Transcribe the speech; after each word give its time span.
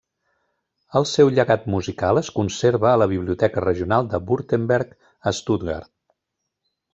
El 0.99 1.03
seu 1.09 1.27
llegat 1.39 1.67
musical 1.73 2.19
es 2.21 2.31
conserva 2.37 2.87
a 2.93 2.95
la 3.01 3.07
Biblioteca 3.11 3.63
Regional 3.67 4.09
de 4.15 4.21
Württemberg 4.31 4.97
a 5.31 5.35
Stuttgart. 5.43 5.93